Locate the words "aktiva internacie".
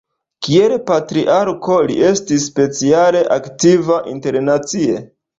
3.35-4.97